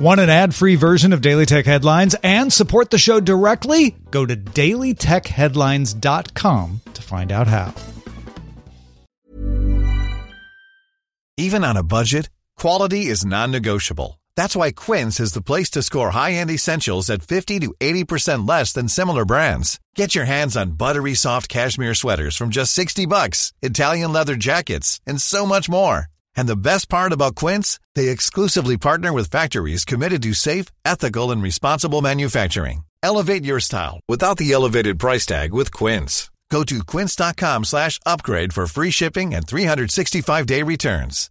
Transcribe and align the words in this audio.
Want 0.00 0.18
an 0.18 0.30
ad 0.30 0.54
free 0.54 0.76
version 0.76 1.12
of 1.12 1.20
Daily 1.20 1.44
Tech 1.44 1.66
Headlines 1.66 2.16
and 2.22 2.50
support 2.50 2.88
the 2.88 2.96
show 2.96 3.20
directly? 3.20 3.94
Go 4.10 4.24
to 4.24 4.34
dailytechheadlines.com 4.34 6.80
to 6.94 7.02
find 7.02 7.30
out 7.30 7.46
how. 7.46 7.74
Even 11.36 11.64
on 11.64 11.76
a 11.76 11.82
budget, 11.82 12.30
quality 12.56 13.08
is 13.08 13.26
non 13.26 13.50
negotiable. 13.50 14.18
That's 14.36 14.56
why 14.56 14.72
Quince 14.72 15.20
is 15.20 15.34
the 15.34 15.42
place 15.42 15.68
to 15.72 15.82
score 15.82 16.12
high 16.12 16.32
end 16.32 16.50
essentials 16.50 17.10
at 17.10 17.22
50 17.22 17.60
to 17.60 17.74
80% 17.78 18.48
less 18.48 18.72
than 18.72 18.88
similar 18.88 19.26
brands. 19.26 19.78
Get 19.96 20.14
your 20.14 20.24
hands 20.24 20.56
on 20.56 20.78
buttery 20.78 21.12
soft 21.12 21.50
cashmere 21.50 21.94
sweaters 21.94 22.38
from 22.38 22.48
just 22.48 22.72
60 22.72 23.04
bucks, 23.04 23.52
Italian 23.60 24.14
leather 24.14 24.36
jackets, 24.36 24.98
and 25.06 25.20
so 25.20 25.44
much 25.44 25.68
more. 25.68 26.06
And 26.36 26.48
the 26.48 26.56
best 26.56 26.88
part 26.88 27.12
about 27.12 27.34
Quince, 27.34 27.78
they 27.94 28.08
exclusively 28.08 28.76
partner 28.76 29.12
with 29.12 29.30
factories 29.30 29.84
committed 29.84 30.22
to 30.22 30.34
safe, 30.34 30.66
ethical, 30.84 31.30
and 31.30 31.42
responsible 31.42 32.02
manufacturing. 32.02 32.84
Elevate 33.02 33.44
your 33.44 33.60
style 33.60 34.00
without 34.08 34.36
the 34.36 34.52
elevated 34.52 34.98
price 34.98 35.26
tag 35.26 35.52
with 35.52 35.72
Quince. 35.72 36.30
Go 36.50 36.64
to 36.64 36.84
quince.com 36.84 37.64
slash 37.64 37.98
upgrade 38.04 38.52
for 38.52 38.66
free 38.66 38.90
shipping 38.90 39.34
and 39.34 39.46
365-day 39.46 40.62
returns. 40.62 41.30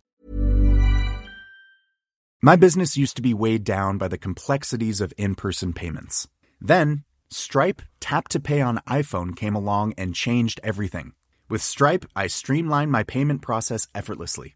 My 2.42 2.56
business 2.56 2.96
used 2.96 3.18
to 3.18 3.22
be 3.22 3.34
weighed 3.34 3.66
down 3.66 3.98
by 3.98 4.08
the 4.08 4.18
complexities 4.18 5.02
of 5.02 5.14
in-person 5.18 5.74
payments. 5.74 6.30
Then, 6.62 7.04
Stripe 7.30 7.82
Tap 8.00 8.30
to 8.30 8.40
Pay 8.40 8.62
on 8.62 8.80
iPhone 8.88 9.36
came 9.36 9.56
along 9.56 9.94
and 9.98 10.16
changed 10.16 10.62
everything. 10.64 11.12
With 11.50 11.62
Stripe, 11.62 12.06
I 12.16 12.28
streamlined 12.28 12.94
my 12.94 13.04
payment 13.04 13.42
process 13.42 13.90
effortlessly. 13.94 14.56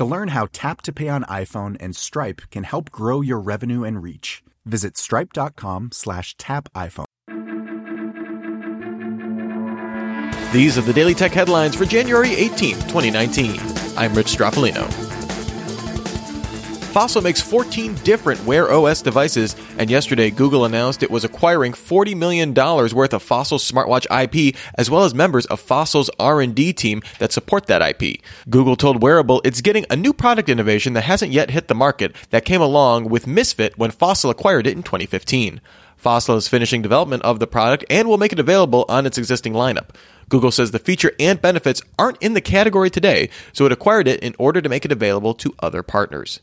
To 0.00 0.06
learn 0.06 0.28
how 0.28 0.46
Tap 0.50 0.80
to 0.84 0.94
Pay 0.94 1.10
on 1.10 1.24
iPhone 1.24 1.76
and 1.78 1.94
Stripe 1.94 2.40
can 2.50 2.64
help 2.64 2.90
grow 2.90 3.20
your 3.20 3.38
revenue 3.38 3.84
and 3.84 4.02
reach, 4.02 4.42
visit 4.64 4.96
stripe.com 4.96 5.90
slash 5.92 6.34
tap 6.38 6.70
iPhone. 6.74 7.04
These 10.54 10.78
are 10.78 10.80
the 10.80 10.94
Daily 10.94 11.12
Tech 11.12 11.32
headlines 11.32 11.74
for 11.74 11.84
January 11.84 12.30
18th, 12.30 12.88
2019. 12.88 13.60
I'm 13.98 14.14
Rich 14.14 14.28
Stroffolino. 14.28 15.09
Fossil 16.90 17.22
makes 17.22 17.40
14 17.40 17.94
different 18.02 18.44
Wear 18.44 18.68
OS 18.68 19.00
devices, 19.00 19.54
and 19.78 19.88
yesterday 19.88 20.28
Google 20.28 20.64
announced 20.64 21.04
it 21.04 21.10
was 21.10 21.22
acquiring 21.22 21.72
$40 21.72 22.16
million 22.16 22.52
worth 22.52 23.14
of 23.14 23.22
Fossil 23.22 23.58
smartwatch 23.58 24.06
IP, 24.10 24.56
as 24.74 24.90
well 24.90 25.04
as 25.04 25.14
members 25.14 25.46
of 25.46 25.60
Fossil's 25.60 26.10
R&D 26.18 26.72
team 26.72 27.00
that 27.20 27.30
support 27.30 27.66
that 27.66 27.80
IP. 27.80 28.20
Google 28.48 28.74
told 28.74 29.00
Wareable 29.00 29.40
it's 29.44 29.60
getting 29.60 29.86
a 29.88 29.94
new 29.94 30.12
product 30.12 30.48
innovation 30.48 30.94
that 30.94 31.04
hasn't 31.04 31.30
yet 31.30 31.50
hit 31.50 31.68
the 31.68 31.76
market 31.76 32.12
that 32.30 32.44
came 32.44 32.60
along 32.60 33.08
with 33.08 33.24
Misfit 33.24 33.78
when 33.78 33.92
Fossil 33.92 34.28
acquired 34.28 34.66
it 34.66 34.76
in 34.76 34.82
2015. 34.82 35.60
Fossil 35.96 36.34
is 36.34 36.48
finishing 36.48 36.82
development 36.82 37.22
of 37.22 37.38
the 37.38 37.46
product 37.46 37.84
and 37.88 38.08
will 38.08 38.18
make 38.18 38.32
it 38.32 38.40
available 38.40 38.84
on 38.88 39.06
its 39.06 39.16
existing 39.16 39.52
lineup. 39.52 39.90
Google 40.28 40.50
says 40.50 40.72
the 40.72 40.80
feature 40.80 41.12
and 41.20 41.40
benefits 41.40 41.82
aren't 42.00 42.20
in 42.20 42.34
the 42.34 42.40
category 42.40 42.90
today, 42.90 43.30
so 43.52 43.64
it 43.64 43.70
acquired 43.70 44.08
it 44.08 44.18
in 44.24 44.34
order 44.40 44.60
to 44.60 44.68
make 44.68 44.84
it 44.84 44.90
available 44.90 45.34
to 45.34 45.54
other 45.60 45.84
partners. 45.84 46.40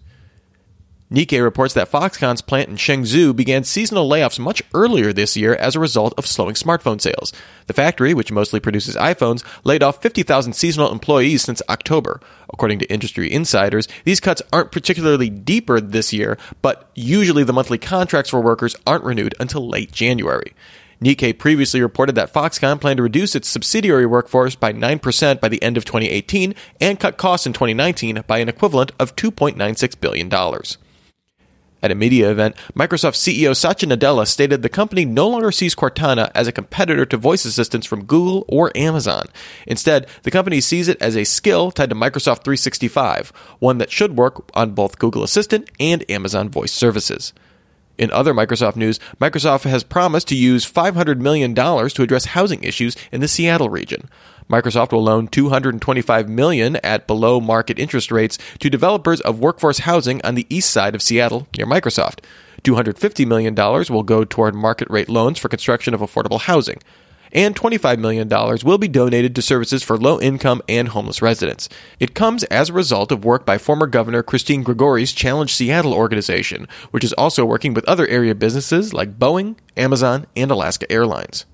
Nikkei 1.09 1.41
reports 1.41 1.73
that 1.73 1.89
Foxconn's 1.89 2.41
plant 2.41 2.67
in 2.67 2.75
Chengdu 2.75 3.33
began 3.33 3.63
seasonal 3.63 4.09
layoffs 4.09 4.37
much 4.37 4.61
earlier 4.73 5.13
this 5.13 5.37
year 5.37 5.55
as 5.55 5.73
a 5.73 5.79
result 5.79 6.13
of 6.17 6.27
slowing 6.27 6.55
smartphone 6.55 6.99
sales. 6.99 7.31
The 7.67 7.73
factory, 7.73 8.13
which 8.13 8.29
mostly 8.29 8.59
produces 8.59 8.97
iPhones, 8.97 9.41
laid 9.63 9.83
off 9.83 10.01
50,000 10.01 10.51
seasonal 10.51 10.91
employees 10.91 11.43
since 11.43 11.61
October. 11.69 12.19
According 12.51 12.79
to 12.79 12.91
industry 12.91 13.31
insiders, 13.31 13.87
these 14.03 14.19
cuts 14.19 14.41
aren't 14.51 14.73
particularly 14.73 15.29
deeper 15.29 15.79
this 15.79 16.11
year, 16.11 16.37
but 16.61 16.89
usually 16.93 17.45
the 17.45 17.53
monthly 17.53 17.77
contracts 17.77 18.31
for 18.31 18.41
workers 18.41 18.75
aren't 18.85 19.05
renewed 19.05 19.33
until 19.39 19.65
late 19.65 19.93
January. 19.93 20.53
Nikkei 21.01 21.37
previously 21.37 21.79
reported 21.79 22.15
that 22.15 22.33
Foxconn 22.33 22.81
planned 22.81 22.97
to 22.97 23.03
reduce 23.03 23.33
its 23.33 23.47
subsidiary 23.47 24.05
workforce 24.05 24.55
by 24.55 24.73
9% 24.73 25.39
by 25.39 25.47
the 25.47 25.63
end 25.63 25.77
of 25.77 25.85
2018 25.85 26.53
and 26.81 26.99
cut 26.99 27.15
costs 27.15 27.47
in 27.47 27.53
2019 27.53 28.25
by 28.27 28.39
an 28.39 28.49
equivalent 28.49 28.91
of 28.99 29.15
$2.96 29.15 30.01
billion. 30.01 30.29
At 31.81 31.91
a 31.91 31.95
media 31.95 32.31
event, 32.31 32.55
Microsoft 32.75 33.15
CEO 33.15 33.55
Satya 33.55 33.87
Nadella 33.87 34.27
stated 34.27 34.61
the 34.61 34.69
company 34.69 35.05
no 35.05 35.27
longer 35.27 35.51
sees 35.51 35.75
Cortana 35.75 36.31
as 36.33 36.47
a 36.47 36.51
competitor 36.51 37.05
to 37.05 37.17
voice 37.17 37.45
assistants 37.45 37.85
from 37.85 38.05
Google 38.05 38.45
or 38.47 38.75
Amazon. 38.75 39.25
Instead, 39.67 40.07
the 40.23 40.31
company 40.31 40.59
sees 40.59 40.87
it 40.87 40.99
as 41.01 41.15
a 41.15 41.23
skill 41.23 41.69
tied 41.69 41.89
to 41.89 41.95
Microsoft 41.95 42.43
365, 42.43 43.29
one 43.59 43.77
that 43.77 43.91
should 43.91 44.17
work 44.17 44.49
on 44.55 44.71
both 44.71 44.97
Google 44.97 45.23
Assistant 45.23 45.69
and 45.79 46.03
Amazon 46.09 46.49
voice 46.49 46.71
services. 46.71 47.31
In 47.97 48.11
other 48.11 48.33
Microsoft 48.33 48.75
news, 48.75 48.99
Microsoft 49.19 49.63
has 49.63 49.83
promised 49.83 50.27
to 50.27 50.35
use 50.35 50.71
$500 50.71 51.19
million 51.19 51.55
to 51.55 52.01
address 52.01 52.25
housing 52.25 52.63
issues 52.63 52.95
in 53.11 53.21
the 53.21 53.27
Seattle 53.27 53.69
region. 53.69 54.09
Microsoft 54.49 54.91
will 54.91 55.03
loan 55.03 55.27
225 55.27 56.29
million 56.29 56.77
at 56.77 57.07
below 57.07 57.41
market 57.41 57.77
interest 57.77 58.11
rates 58.11 58.37
to 58.59 58.69
developers 58.69 59.19
of 59.21 59.39
workforce 59.39 59.79
housing 59.79 60.21
on 60.23 60.35
the 60.35 60.47
east 60.49 60.69
side 60.69 60.95
of 60.95 61.01
Seattle 61.01 61.47
near 61.57 61.65
Microsoft. 61.65 62.19
$250 62.63 63.25
million 63.27 63.55
will 63.55 64.03
go 64.03 64.23
toward 64.23 64.55
market 64.55 64.89
rate 64.89 65.09
loans 65.09 65.37
for 65.37 65.49
construction 65.49 65.93
of 65.93 66.01
affordable 66.01 66.41
housing. 66.41 66.77
And 67.31 67.55
$25 67.55 67.99
million 67.99 68.27
will 68.63 68.77
be 68.77 68.87
donated 68.87 69.35
to 69.35 69.41
services 69.41 69.83
for 69.83 69.97
low 69.97 70.19
income 70.19 70.61
and 70.67 70.89
homeless 70.89 71.21
residents. 71.21 71.69
It 71.99 72.15
comes 72.15 72.43
as 72.45 72.69
a 72.69 72.73
result 72.73 73.11
of 73.11 73.25
work 73.25 73.45
by 73.45 73.57
former 73.57 73.87
Governor 73.87 74.23
Christine 74.23 74.63
Gregoire's 74.63 75.11
Challenge 75.11 75.53
Seattle 75.53 75.93
organization, 75.93 76.67
which 76.91 77.03
is 77.03 77.13
also 77.13 77.45
working 77.45 77.73
with 77.73 77.85
other 77.85 78.07
area 78.07 78.35
businesses 78.35 78.93
like 78.93 79.19
Boeing, 79.19 79.55
Amazon, 79.75 80.25
and 80.35 80.51
Alaska 80.51 80.91
Airlines. 80.91 81.45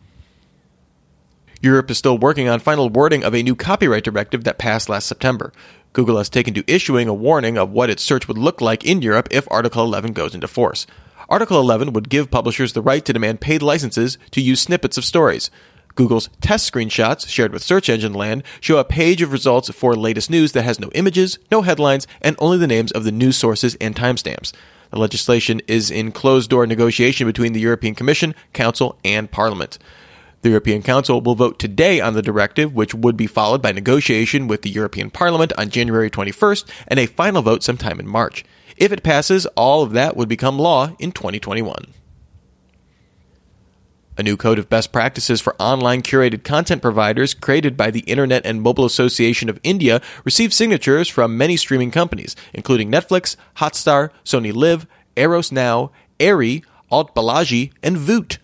Europe 1.62 1.90
is 1.90 1.98
still 1.98 2.18
working 2.18 2.50
on 2.50 2.60
final 2.60 2.90
wording 2.90 3.24
of 3.24 3.34
a 3.34 3.42
new 3.42 3.56
copyright 3.56 4.04
directive 4.04 4.44
that 4.44 4.58
passed 4.58 4.90
last 4.90 5.08
September. 5.08 5.54
Google 5.94 6.18
has 6.18 6.28
taken 6.28 6.54
to 6.56 6.64
issuing 6.68 7.08
a 7.08 7.14
warning 7.14 7.58
of 7.58 7.70
what 7.70 7.90
its 7.90 8.04
search 8.04 8.28
would 8.28 8.38
look 8.38 8.60
like 8.60 8.84
in 8.84 9.02
Europe 9.02 9.30
if 9.32 9.48
Article 9.50 9.84
11 9.84 10.12
goes 10.12 10.36
into 10.36 10.48
force. 10.48 10.86
Article 11.30 11.60
11 11.60 11.94
would 11.94 12.10
give 12.10 12.32
publishers 12.32 12.74
the 12.74 12.82
right 12.82 13.04
to 13.06 13.14
demand 13.14 13.42
paid 13.42 13.62
licenses 13.62 14.18
to 14.32 14.42
use 14.42 14.62
snippets 14.62 14.98
of 14.98 15.06
stories. 15.06 15.50
Google's 15.96 16.30
test 16.42 16.72
screenshots, 16.72 17.28
shared 17.28 17.54
with 17.54 17.62
Search 17.62 17.88
Engine 17.88 18.14
Land, 18.14 18.44
show 18.60 18.78
a 18.78 18.84
page 18.84 19.22
of 19.22 19.32
results 19.32 19.70
for 19.70 19.96
latest 19.96 20.30
news 20.30 20.52
that 20.54 20.64
has 20.64 20.80
no 20.80 20.90
images, 20.96 21.38
no 21.52 21.62
headlines, 21.62 22.08
and 22.22 22.36
only 22.40 22.58
the 22.58 22.68
names 22.68 22.92
of 22.92 23.04
the 23.04 23.12
news 23.12 23.38
sources 23.38 23.76
and 23.76 23.96
timestamps. 23.96 24.52
The 24.90 25.00
legislation 25.00 25.62
is 25.68 25.92
in 25.92 26.12
closed 26.12 26.50
door 26.50 26.68
negotiation 26.68 27.28
between 27.28 27.54
the 27.54 27.60
European 27.60 27.96
Commission, 27.96 28.36
Council, 28.54 28.98
and 29.04 29.30
Parliament. 29.30 29.78
The 30.42 30.50
European 30.50 30.82
Council 30.82 31.22
will 31.22 31.36
vote 31.36 31.58
today 31.58 32.02
on 32.02 32.16
the 32.16 32.22
directive, 32.22 32.76
which 32.76 32.94
would 32.94 33.16
be 33.16 33.28
followed 33.28 33.62
by 33.62 33.72
negotiation 33.72 34.48
with 34.48 34.62
the 34.62 34.70
European 34.70 35.10
Parliament 35.10 35.54
on 35.58 35.70
January 35.70 36.10
21st 36.10 36.70
and 36.90 37.00
a 37.00 37.06
final 37.06 37.42
vote 37.42 37.64
sometime 37.64 38.00
in 38.00 38.08
March. 38.08 38.44
If 38.78 38.92
it 38.92 39.04
passes, 39.04 39.46
all 39.56 39.84
of 39.84 39.92
that 39.94 40.18
would 40.18 40.30
become 40.30 40.60
law 40.60 40.96
in 41.00 41.12
2021. 41.12 41.94
A 44.16 44.22
new 44.24 44.38
code 44.38 44.60
of 44.60 44.70
best 44.70 44.92
practices 44.92 45.42
for 45.42 45.56
online 45.58 46.04
curated 46.04 46.44
content 46.44 46.84
providers 46.84 47.34
created 47.34 47.76
by 47.76 47.90
the 47.90 48.02
Internet 48.02 48.46
and 48.46 48.62
Mobile 48.62 48.86
Association 48.86 49.50
of 49.50 49.60
India 49.64 50.02
received 50.24 50.54
signatures 50.54 51.10
from 51.10 51.36
many 51.36 51.58
streaming 51.58 51.90
companies, 51.90 52.36
including 52.54 52.92
Netflix, 52.92 53.36
Hotstar, 53.58 54.12
Sony 54.24 54.54
Live, 54.54 54.86
Eros 55.18 55.52
Now, 55.52 55.92
Arre, 56.20 56.62
Alt 56.92 57.16
Balaji, 57.16 57.72
and 57.82 57.98
Voot. 57.98 58.38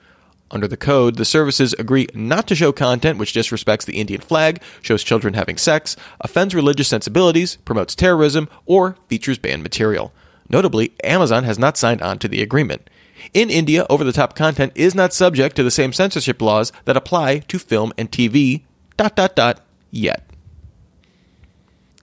Under 0.52 0.68
the 0.68 0.78
code, 0.78 1.18
the 1.18 1.26
services 1.26 1.76
agree 1.78 2.08
not 2.16 2.48
to 2.48 2.56
show 2.56 2.72
content 2.72 3.20
which 3.20 3.34
disrespects 3.34 3.86
the 3.86 4.00
Indian 4.00 4.22
flag, 4.22 4.64
shows 4.82 5.04
children 5.04 5.36
having 5.36 5.58
sex, 5.58 5.96
offends 6.20 6.56
religious 6.56 6.88
sensibilities, 6.88 7.58
promotes 7.58 7.94
terrorism, 7.94 8.50
or 8.66 8.98
features 9.08 9.38
banned 9.38 9.62
material. 9.62 10.12
Notably, 10.50 10.94
Amazon 11.04 11.44
has 11.44 11.60
not 11.60 11.78
signed 11.78 12.02
on 12.02 12.20
to 12.20 12.28
the 12.28 12.42
agreement. 12.42 12.90
In 13.34 13.50
India, 13.50 13.86
over 13.90 14.04
the 14.04 14.14
top 14.14 14.36
content 14.36 14.72
is 14.76 14.96
not 14.96 15.14
subject 15.14 15.56
to 15.56 15.64
the 15.64 15.72
same 15.72 15.94
censorship 15.94 16.42
laws 16.42 16.72
that 16.86 16.98
apply 16.98 17.40
to 17.40 17.60
film 17.60 17.94
and 17.98 18.12
TV. 18.12 18.64
Dot 18.98 19.16
dot 19.16 19.36
dot 19.36 19.62
yet. 19.92 20.26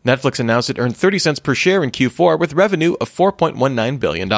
Netflix 0.05 0.39
announced 0.39 0.71
it 0.71 0.79
earned 0.79 0.97
30 0.97 1.19
cents 1.19 1.41
per 1.41 1.55
share 1.55 1.83
in 1.83 1.91
Q4 1.91 2.39
with 2.39 2.53
revenue 2.55 2.95
of 3.01 3.11
$4.19 3.11 3.99
billion. 3.99 4.33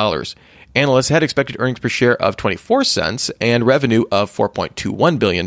Analysts 0.74 1.10
had 1.10 1.22
expected 1.22 1.56
earnings 1.58 1.78
per 1.78 1.90
share 1.90 2.16
of 2.22 2.36
24 2.36 2.84
cents 2.84 3.30
and 3.38 3.66
revenue 3.66 4.04
of 4.10 4.34
$4.21 4.34 5.18
billion. 5.18 5.46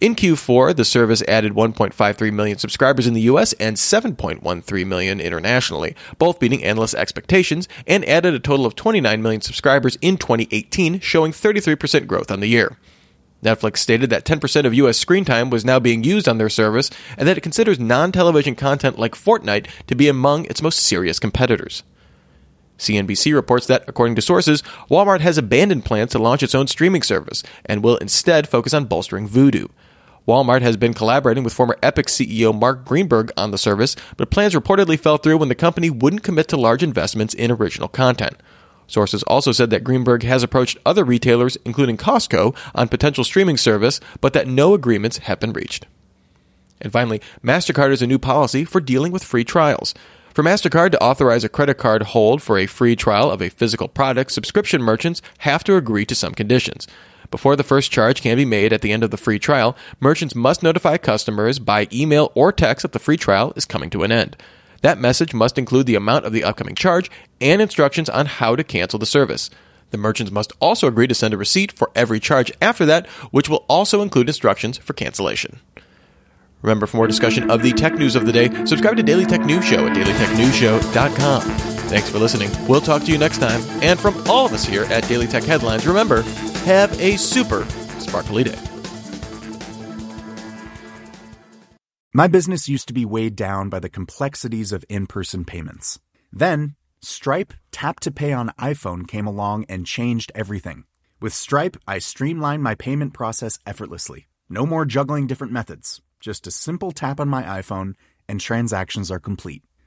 In 0.00 0.14
Q4, 0.14 0.74
the 0.74 0.84
service 0.84 1.22
added 1.28 1.52
1.53 1.52 2.32
million 2.32 2.58
subscribers 2.58 3.06
in 3.06 3.14
the 3.14 3.22
US 3.22 3.52
and 3.54 3.76
7.13 3.76 4.86
million 4.86 5.20
internationally, 5.20 5.94
both 6.18 6.40
beating 6.40 6.64
analysts' 6.64 6.94
expectations, 6.94 7.68
and 7.86 8.04
added 8.06 8.34
a 8.34 8.40
total 8.40 8.66
of 8.66 8.74
29 8.74 9.22
million 9.22 9.40
subscribers 9.40 9.96
in 10.00 10.16
2018, 10.16 11.00
showing 11.00 11.32
33% 11.32 12.06
growth 12.06 12.30
on 12.30 12.40
the 12.40 12.48
year. 12.48 12.76
Netflix 13.42 13.78
stated 13.78 14.08
that 14.10 14.24
10% 14.24 14.64
of 14.64 14.74
US 14.74 14.96
screen 14.96 15.24
time 15.24 15.50
was 15.50 15.64
now 15.64 15.78
being 15.78 16.02
used 16.02 16.28
on 16.28 16.38
their 16.38 16.48
service 16.48 16.90
and 17.18 17.28
that 17.28 17.36
it 17.36 17.42
considers 17.42 17.78
non 17.78 18.10
television 18.10 18.54
content 18.54 18.98
like 18.98 19.14
Fortnite 19.14 19.68
to 19.86 19.94
be 19.94 20.08
among 20.08 20.46
its 20.46 20.62
most 20.62 20.78
serious 20.78 21.18
competitors. 21.18 21.82
CNBC 22.78 23.34
reports 23.34 23.66
that, 23.66 23.84
according 23.86 24.16
to 24.16 24.22
sources, 24.22 24.62
Walmart 24.90 25.20
has 25.20 25.38
abandoned 25.38 25.84
plans 25.84 26.10
to 26.12 26.18
launch 26.18 26.42
its 26.42 26.54
own 26.54 26.66
streaming 26.66 27.02
service 27.02 27.42
and 27.66 27.84
will 27.84 27.96
instead 27.98 28.48
focus 28.48 28.74
on 28.74 28.86
bolstering 28.86 29.28
Vudu. 29.28 29.70
Walmart 30.26 30.62
has 30.62 30.78
been 30.78 30.94
collaborating 30.94 31.44
with 31.44 31.52
former 31.52 31.76
Epix 31.82 32.08
CEO 32.08 32.58
Mark 32.58 32.84
Greenberg 32.84 33.30
on 33.36 33.50
the 33.50 33.58
service, 33.58 33.94
but 34.16 34.30
plans 34.30 34.54
reportedly 34.54 34.98
fell 34.98 35.18
through 35.18 35.36
when 35.36 35.50
the 35.50 35.54
company 35.54 35.90
wouldn't 35.90 36.22
commit 36.22 36.48
to 36.48 36.56
large 36.56 36.82
investments 36.82 37.34
in 37.34 37.50
original 37.50 37.88
content. 37.88 38.36
Sources 38.86 39.22
also 39.24 39.52
said 39.52 39.70
that 39.70 39.84
Greenberg 39.84 40.22
has 40.22 40.42
approached 40.42 40.78
other 40.86 41.04
retailers, 41.04 41.56
including 41.64 41.96
Costco, 41.96 42.56
on 42.74 42.88
potential 42.88 43.24
streaming 43.24 43.56
service, 43.56 44.00
but 44.20 44.32
that 44.32 44.48
no 44.48 44.72
agreements 44.72 45.18
have 45.18 45.40
been 45.40 45.52
reached. 45.52 45.86
And 46.80 46.92
finally, 46.92 47.20
MasterCard 47.42 47.90
has 47.90 48.02
a 48.02 48.06
new 48.06 48.18
policy 48.18 48.64
for 48.64 48.80
dealing 48.80 49.12
with 49.12 49.24
free 49.24 49.44
trials. 49.44 49.94
For 50.32 50.42
MasterCard 50.42 50.90
to 50.92 51.02
authorize 51.02 51.44
a 51.44 51.48
credit 51.48 51.78
card 51.78 52.02
hold 52.02 52.42
for 52.42 52.58
a 52.58 52.66
free 52.66 52.96
trial 52.96 53.30
of 53.30 53.40
a 53.40 53.48
physical 53.50 53.88
product, 53.88 54.32
subscription 54.32 54.82
merchants 54.82 55.22
have 55.38 55.64
to 55.64 55.76
agree 55.76 56.04
to 56.06 56.14
some 56.14 56.34
conditions. 56.34 56.86
Before 57.34 57.56
the 57.56 57.64
first 57.64 57.90
charge 57.90 58.22
can 58.22 58.36
be 58.36 58.44
made 58.44 58.72
at 58.72 58.80
the 58.80 58.92
end 58.92 59.02
of 59.02 59.10
the 59.10 59.16
free 59.16 59.40
trial, 59.40 59.76
merchants 59.98 60.36
must 60.36 60.62
notify 60.62 60.98
customers 60.98 61.58
by 61.58 61.88
email 61.92 62.30
or 62.36 62.52
text 62.52 62.82
that 62.82 62.92
the 62.92 63.00
free 63.00 63.16
trial 63.16 63.52
is 63.56 63.64
coming 63.64 63.90
to 63.90 64.04
an 64.04 64.12
end. 64.12 64.36
That 64.82 65.00
message 65.00 65.34
must 65.34 65.58
include 65.58 65.86
the 65.86 65.96
amount 65.96 66.26
of 66.26 66.32
the 66.32 66.44
upcoming 66.44 66.76
charge 66.76 67.10
and 67.40 67.60
instructions 67.60 68.08
on 68.08 68.26
how 68.26 68.54
to 68.54 68.62
cancel 68.62 69.00
the 69.00 69.04
service. 69.04 69.50
The 69.90 69.98
merchants 69.98 70.30
must 70.30 70.52
also 70.60 70.86
agree 70.86 71.08
to 71.08 71.14
send 71.16 71.34
a 71.34 71.36
receipt 71.36 71.72
for 71.72 71.90
every 71.96 72.20
charge 72.20 72.52
after 72.62 72.86
that, 72.86 73.08
which 73.32 73.48
will 73.48 73.64
also 73.68 74.00
include 74.00 74.28
instructions 74.28 74.78
for 74.78 74.92
cancellation. 74.92 75.58
Remember, 76.62 76.86
for 76.86 76.98
more 76.98 77.08
discussion 77.08 77.50
of 77.50 77.62
the 77.64 77.72
tech 77.72 77.94
news 77.94 78.14
of 78.14 78.26
the 78.26 78.32
day, 78.32 78.48
subscribe 78.64 78.96
to 78.96 79.02
Daily 79.02 79.26
Tech 79.26 79.40
News 79.44 79.64
Show 79.64 79.88
at 79.88 79.96
dailytechnewsshow.com. 79.96 81.42
Thanks 81.42 82.08
for 82.08 82.18
listening. 82.18 82.50
We'll 82.68 82.80
talk 82.80 83.02
to 83.02 83.12
you 83.12 83.18
next 83.18 83.38
time. 83.38 83.60
And 83.82 84.00
from 84.00 84.16
all 84.28 84.46
of 84.46 84.52
us 84.52 84.64
here 84.64 84.84
at 84.84 85.06
Daily 85.08 85.26
Tech 85.26 85.42
Headlines, 85.42 85.86
remember, 85.86 86.22
have 86.64 86.98
a 87.00 87.16
super 87.16 87.64
sparkly 88.00 88.44
day. 88.44 88.58
My 92.12 92.26
business 92.26 92.68
used 92.68 92.86
to 92.88 92.94
be 92.94 93.04
weighed 93.04 93.36
down 93.36 93.68
by 93.68 93.80
the 93.80 93.88
complexities 93.88 94.72
of 94.72 94.84
in 94.88 95.06
person 95.06 95.44
payments. 95.44 95.98
Then, 96.32 96.76
Stripe 97.02 97.52
Tap 97.70 98.00
to 98.00 98.10
Pay 98.10 98.32
on 98.32 98.52
iPhone 98.58 99.06
came 99.06 99.26
along 99.26 99.66
and 99.68 99.84
changed 99.84 100.32
everything. 100.34 100.84
With 101.20 101.34
Stripe, 101.34 101.76
I 101.86 101.98
streamlined 101.98 102.62
my 102.62 102.74
payment 102.74 103.14
process 103.14 103.58
effortlessly. 103.66 104.28
No 104.48 104.64
more 104.64 104.84
juggling 104.84 105.26
different 105.26 105.52
methods, 105.52 106.00
just 106.20 106.46
a 106.46 106.50
simple 106.50 106.92
tap 106.92 107.20
on 107.20 107.28
my 107.28 107.42
iPhone, 107.42 107.94
and 108.28 108.40
transactions 108.40 109.10
are 109.10 109.18
complete. 109.18 109.62